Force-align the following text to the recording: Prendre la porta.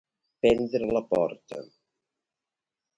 Prendre 0.45 0.89
la 0.99 1.03
porta. 1.13 1.63